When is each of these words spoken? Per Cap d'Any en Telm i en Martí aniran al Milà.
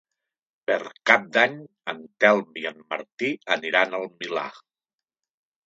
Per 0.69 0.77
Cap 1.09 1.27
d'Any 1.35 1.59
en 1.93 2.01
Telm 2.25 2.57
i 2.63 2.67
en 2.71 2.81
Martí 2.95 3.31
aniran 3.59 3.97
al 4.01 4.11
Milà. 4.19 4.49